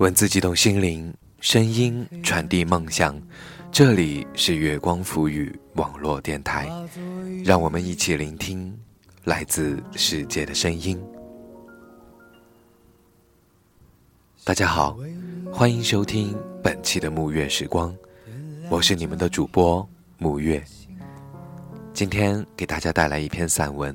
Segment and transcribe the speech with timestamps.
[0.00, 3.20] 文字激动心灵，声音传递梦想。
[3.70, 6.70] 这里是月光浮语网络电台，
[7.44, 8.74] 让我们一起聆听
[9.24, 10.98] 来自世界的声音。
[14.42, 14.96] 大家好，
[15.52, 17.94] 欢迎收听本期的沐月时光，
[18.70, 19.86] 我是你们的主播
[20.18, 20.64] 沐月。
[21.92, 23.94] 今天给大家带来一篇散文，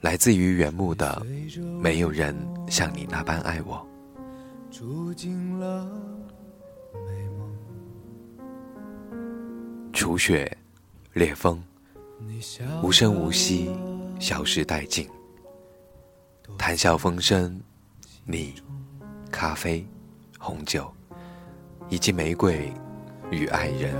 [0.00, 1.24] 来自于原木的
[1.80, 2.36] 《没有人
[2.68, 3.76] 像你那般爱我》。
[4.70, 5.86] 住进了
[6.92, 7.50] 美梦。
[9.92, 10.56] 初雪，
[11.14, 11.62] 烈风，
[12.82, 13.70] 无声无息，
[14.20, 15.08] 消失殆尽。
[16.58, 17.60] 谈笑风生，
[18.24, 18.54] 你，
[19.30, 19.86] 咖啡，
[20.38, 20.92] 红酒，
[21.88, 22.70] 以及玫瑰
[23.30, 23.94] 与爱人。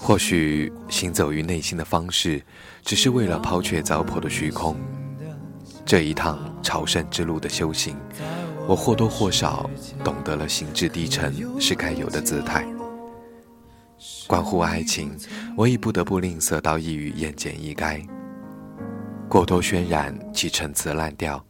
[0.00, 2.40] 或许行走于内心的方式，
[2.82, 4.76] 只是为了抛却糟粕的虚空。
[5.84, 7.96] 这一趟朝圣之路的修行，
[8.68, 9.68] 我或多或少
[10.04, 12.66] 懂得了心智低沉是该有的姿态。
[14.26, 15.16] 关乎爱情，
[15.56, 18.06] 我已不得不吝啬到一语言简意赅。
[19.26, 21.42] 过多渲染即陈词滥调，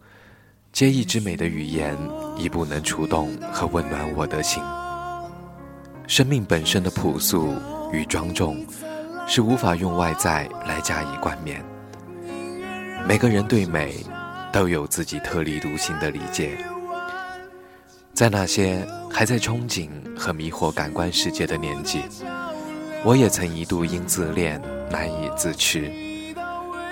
[0.73, 1.99] 皆意之美的语言
[2.37, 4.63] 已不能触动和温暖我的心。
[6.07, 7.53] 生命本身的朴素
[7.93, 8.65] 与庄重，
[9.27, 11.61] 是无法用外在来加以冠冕。
[13.09, 14.07] 每个人对美。
[14.51, 16.57] 都有自己特立独行的理解。
[18.19, 19.89] 在那些还在憧憬
[20.19, 22.03] 和迷惑感官世界的年纪，
[23.05, 25.89] 我也曾一度因自恋难以自持，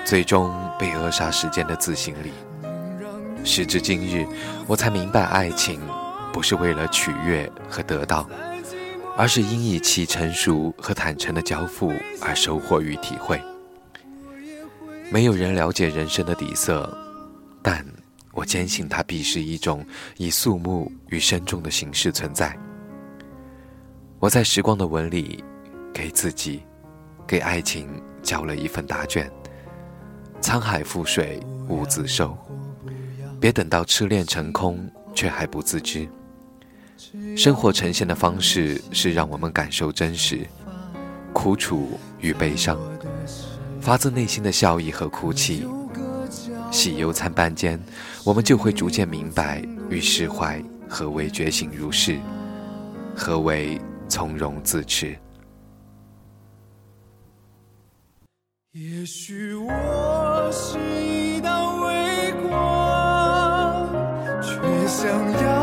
[0.05, 2.31] 最终被扼杀时间的自信力。
[3.42, 4.25] 时至今日，
[4.69, 5.81] 我才明白，爱情
[6.33, 8.25] 不是为了取悦和得到，
[9.17, 13.42] 而是因以其成熟和坦诚的交付而收获与体会。
[15.11, 16.89] 没有人了解人生的底色。
[17.63, 17.85] 但
[18.36, 19.85] 我坚信，它必是一种
[20.19, 22.55] 以肃穆与深重的形式存在。
[24.20, 25.42] 我在时光的纹里，
[25.92, 26.63] 给自己，
[27.27, 27.89] 给爱情
[28.23, 29.30] 交了一份答卷。
[30.42, 32.36] 沧海覆水无自受，
[33.41, 36.07] 别等到痴恋成空，却还不自知。
[37.35, 40.47] 生活呈现的方式是让我们感受真实，
[41.33, 42.79] 苦楚与悲伤，
[43.80, 45.67] 发自内心的笑意和哭泣。
[46.71, 47.81] 喜忧参半间，
[48.25, 52.19] 我们就会逐渐明白与释怀何为觉醒如是，
[53.15, 55.17] 何为从容自持。
[58.73, 63.89] 也许我是一道微光，
[64.43, 64.53] 却
[64.87, 65.55] 想要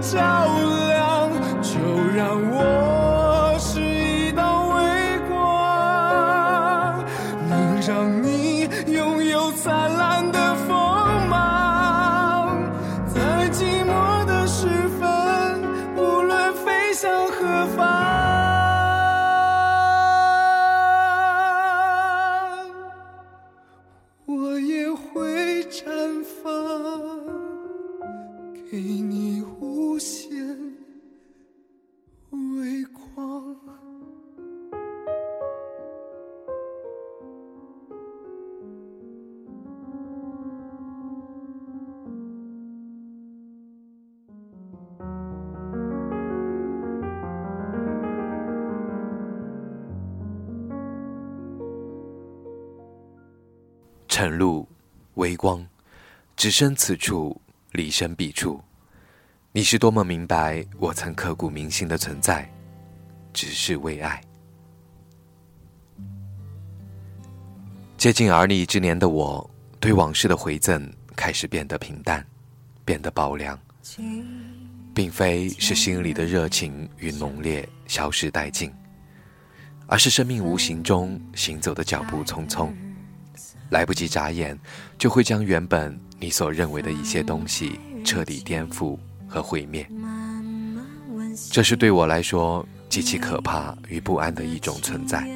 [0.00, 0.89] 叫了。
[54.20, 54.68] 晨露，
[55.14, 55.66] 微光，
[56.36, 57.40] 只身此处，
[57.72, 58.62] 离身彼处。
[59.50, 62.46] 你是多么明白我曾刻骨铭心的存在，
[63.32, 64.20] 只是为爱。
[67.96, 69.50] 接近而立之年的我，
[69.80, 72.22] 对往事的回赠开始变得平淡，
[72.84, 73.58] 变得薄凉，
[74.94, 78.70] 并非是心里的热情与浓烈消失殆尽，
[79.86, 82.70] 而是生命无形中行走的脚步匆匆。
[83.70, 84.58] 来不及眨眼，
[84.98, 89.88] 就会将原本你所认为的一些东西彻底颠覆和毁灭。
[91.50, 95.26] 这是对我来说极其可怕与不安的一种存在。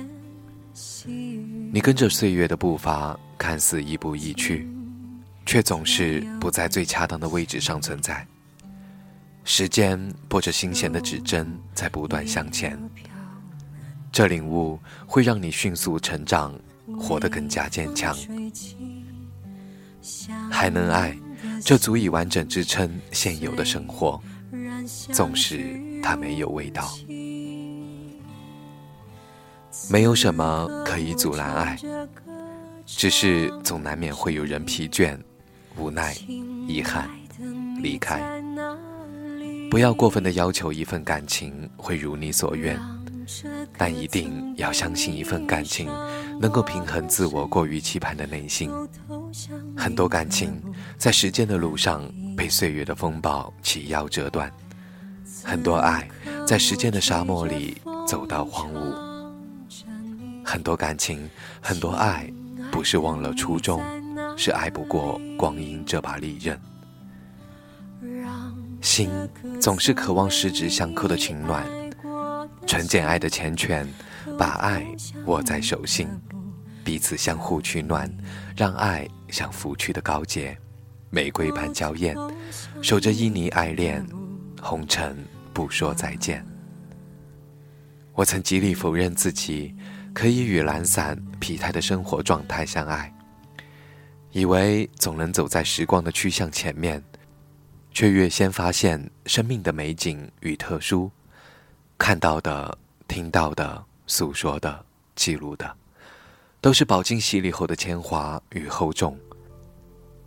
[1.73, 4.69] 你跟着岁月的步伐，看似亦步亦趋，
[5.47, 8.27] 却总是不在最恰当的位置上存在。
[9.45, 12.79] 时间拨着心弦的指针，在不断向前。
[14.11, 16.55] 这领悟会让你迅速成长。
[16.99, 18.17] 活得更加坚强，
[20.51, 21.17] 还能爱，
[21.63, 24.21] 这足以完整支撑现有的生活。
[25.13, 26.93] 纵使它没有味道。
[29.91, 31.79] 没有什么可以阻拦爱，
[32.87, 35.19] 只是总难免会有人疲倦、
[35.77, 36.15] 无奈、
[36.69, 37.09] 遗憾
[37.83, 38.23] 离开。
[39.71, 42.79] 不要过分的要求一份感情会如你所愿，
[43.77, 45.89] 但一定要相信一份感情
[46.41, 48.71] 能够平衡自我过于期盼的内心。
[49.77, 50.61] 很多感情
[50.97, 54.51] 在时间的路上被岁月的风暴起腰折断，
[55.43, 56.09] 很多爱
[56.47, 57.77] 在时间的沙漠里
[58.07, 59.25] 走到荒芜。
[60.45, 61.29] 很多感情，
[61.61, 62.31] 很多爱，
[62.71, 63.83] 不是忘了初衷，
[64.37, 66.61] 是爱不过光阴这把利刃。
[68.83, 69.09] 心
[69.59, 71.65] 总是渴望十指相扣的情暖，
[72.67, 73.87] 纯简爱的缱绻，
[74.39, 74.85] 把爱
[75.27, 76.09] 握在手心，
[76.83, 78.11] 彼此相互取暖，
[78.57, 80.57] 让爱像拂去的高洁，
[81.11, 82.17] 玫瑰般娇艳，
[82.83, 84.05] 守着旖旎爱恋，
[84.61, 85.17] 红尘
[85.53, 86.45] 不说再见。
[88.15, 89.75] 我曾极力否认自己
[90.13, 93.13] 可以与懒散疲态的生活状态相爱，
[94.33, 97.03] 以为总能走在时光的去向前面。
[97.97, 101.09] 却越先发现生命的美景与特殊，
[101.99, 102.77] 看到的、
[103.09, 104.85] 听到的、诉说的、
[105.17, 105.75] 记录的，
[106.61, 109.19] 都是饱经洗礼后的铅华与厚重。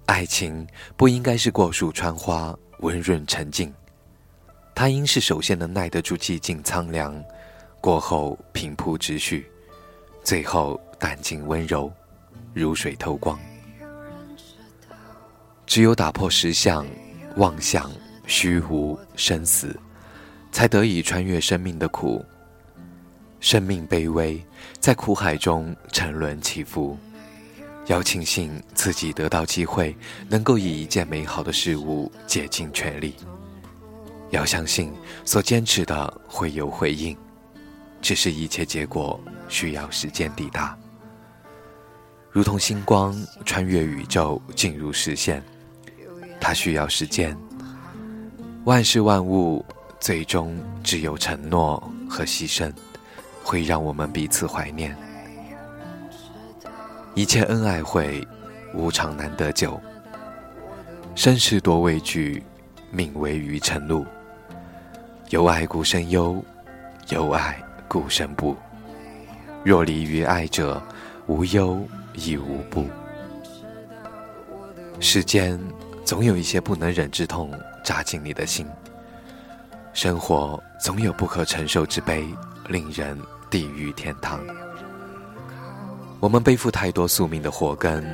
[0.05, 0.65] 爱情
[0.95, 3.73] 不应该是过树穿花、温润沉静，
[4.73, 7.23] 它应是首先能耐得住寂静苍凉，
[7.81, 9.49] 过后平铺直叙，
[10.23, 11.91] 最后淡静温柔，
[12.53, 13.37] 如水透光。
[15.65, 16.85] 只有打破实相。
[17.35, 17.91] 妄想、
[18.25, 19.79] 虚无、生死，
[20.57, 22.25] 才得以穿越生命的苦。
[23.39, 24.43] 生命卑微，
[24.79, 26.97] 在苦海中沉沦起伏。
[27.85, 29.95] 要庆幸自己得到机会，
[30.27, 33.13] 能够以一件美好的事物竭尽全力。
[34.31, 34.91] 要相信
[35.23, 37.15] 所坚持的会有回应，
[38.01, 40.75] 只是一切结果需要时间抵达。
[42.31, 43.15] 如同星光
[43.45, 45.43] 穿越宇宙进入视线。
[46.41, 47.37] 它需要时间。
[48.63, 49.63] 万事万物
[49.99, 52.71] 最终只有承诺和牺牲，
[53.43, 54.95] 会让我们彼此怀念。
[57.13, 58.25] 一切恩爱会，
[58.73, 59.79] 无常难得久。
[61.15, 62.43] 生事多畏惧，
[62.91, 64.05] 命为于晨露。
[65.29, 66.43] 有爱故生忧，
[67.09, 68.55] 有爱故生怖。
[69.63, 70.81] 若离于爱者，
[71.25, 71.81] 无忧
[72.13, 72.85] 亦无怖。
[74.99, 75.59] 世间。
[76.05, 77.51] 总有一些不能忍之痛
[77.83, 78.65] 扎进你的心，
[79.97, 82.23] 生活总有不可承受之悲，
[82.69, 84.39] 令人地狱天堂。
[86.19, 88.05] 我们背负太多宿命的祸根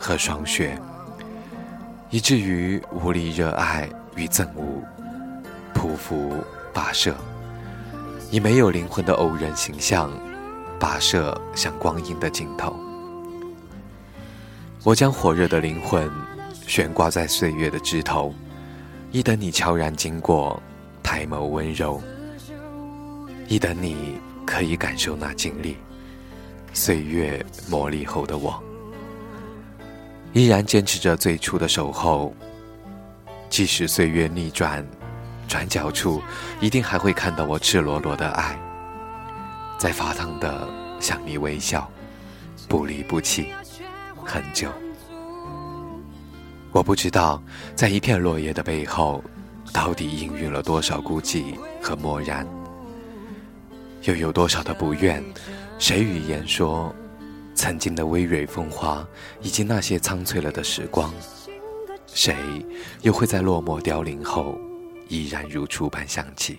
[0.00, 0.80] 和霜雪，
[2.08, 4.82] 以至于无力热爱与憎恶，
[5.74, 6.42] 匍匐
[6.72, 7.14] 跋涉，
[8.30, 10.10] 以没有灵魂的偶然形象，
[10.80, 12.74] 跋涉向光阴的尽头。
[14.84, 16.10] 我将火热的灵魂。
[16.66, 18.34] 悬挂在岁月的枝头，
[19.12, 20.60] 一等你悄然经过，
[21.06, 22.00] 抬眸温柔；
[23.46, 25.76] 一等你可以感受那经历
[26.72, 28.60] 岁月磨砺后的我，
[30.32, 32.34] 依然坚持着最初的守候。
[33.48, 34.84] 即使岁月逆转，
[35.46, 36.20] 转角处
[36.60, 38.58] 一定还会看到我赤裸裸的爱，
[39.78, 41.88] 在发烫的向你微笑，
[42.68, 43.52] 不离不弃，
[44.24, 44.68] 很久。
[46.72, 47.40] 我不知道，
[47.76, 49.22] 在一片落叶的背后，
[49.76, 52.48] 到底氤氲了多少孤寂和漠然，
[54.04, 55.22] 又有多少的不愿？
[55.78, 56.94] 谁语言说，
[57.54, 59.06] 曾经的葳蕤风华，
[59.42, 61.12] 以及那些苍翠了的时光，
[62.06, 62.34] 谁
[63.02, 64.58] 又会在落寞凋零后，
[65.08, 66.58] 依然如初般想起？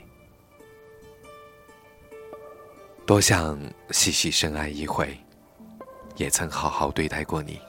[3.04, 3.60] 多想
[3.90, 5.18] 细细深爱一回，
[6.18, 7.60] 也曾好好对待过你。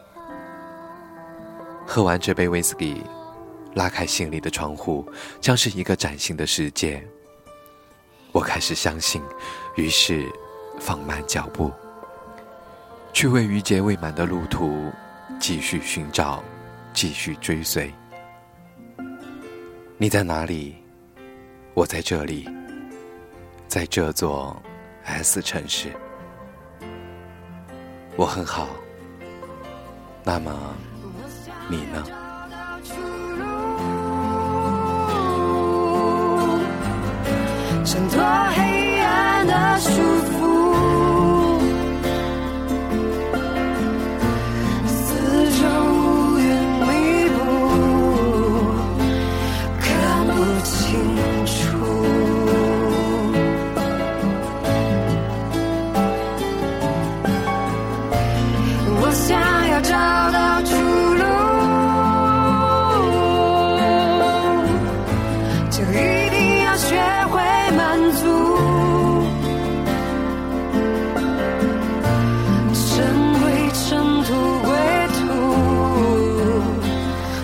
[1.87, 3.03] 喝完这杯威士忌，
[3.75, 5.07] 拉开心里的窗户，
[5.41, 7.03] 将是一个崭新的世界。
[8.33, 9.23] 我开始相信，
[9.77, 10.31] 于是
[10.79, 11.71] 放慢脚步，
[13.13, 14.91] 去为余结未满的路途
[15.39, 16.43] 继续寻找，
[16.93, 17.93] 继续追随。
[19.97, 20.77] 你在哪里？
[21.75, 22.49] 我在这里，
[23.67, 24.61] 在这座
[25.05, 25.93] S 城市。
[28.17, 28.69] 我很好。
[30.25, 30.75] 那么。
[31.71, 32.28] 你呢？
[37.91, 38.23] 挣脱
[38.55, 39.89] 黑暗的束
[40.29, 40.37] 缚，
[44.87, 44.97] 四
[45.59, 45.63] 周
[45.95, 46.45] 乌云
[46.85, 46.91] 密
[47.31, 47.37] 布，
[49.81, 49.89] 看
[50.27, 50.31] 不
[50.65, 50.77] 清
[51.47, 51.57] 楚。
[59.01, 59.27] 我想
[59.71, 59.95] 要找
[60.31, 60.71] 到出
[61.15, 61.23] 路。
[65.71, 65.77] 这
[66.25, 66.28] 一。
[66.79, 66.95] 学
[67.31, 67.41] 会
[67.77, 68.23] 满足。
[72.73, 72.97] 成
[73.41, 73.43] 归
[73.73, 73.89] 尘
[74.23, 74.29] 土
[74.65, 74.71] 归
[75.17, 75.21] 途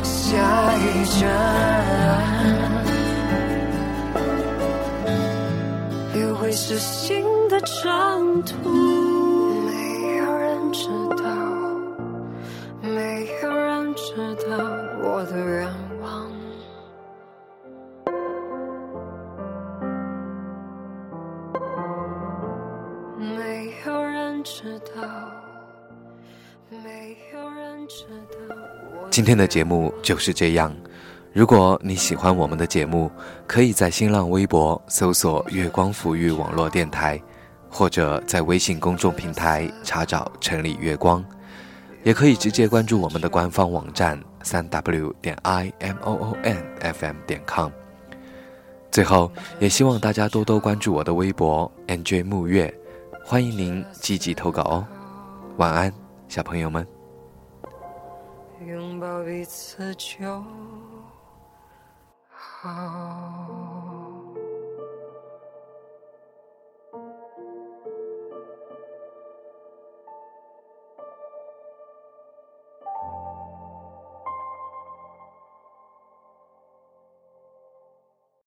[0.05, 0.13] 下
[0.77, 0.81] 一
[1.21, 1.23] 站。
[6.21, 8.84] 又会是新的征途。
[29.15, 30.75] 今天的节目就是这样。
[31.33, 33.09] 如果你喜欢我们的节目，
[33.47, 37.23] 可以在新浪微博搜索“月光抚育网络电台”，
[37.71, 41.25] 或者在微信公众平台查找“城里月光”，
[42.03, 47.71] 也可以直接关注我们的官方网站三 w 点 i m o o n f m 点 com。
[48.91, 49.31] 最后，
[49.61, 52.75] 也希望大家多多关注我的微博 “nj 木月”，
[53.25, 54.85] 欢迎您积极投稿哦。
[55.59, 55.93] 晚安，
[56.27, 56.85] 小朋友们。
[58.67, 60.43] 拥抱彼此就
[62.31, 63.74] 好。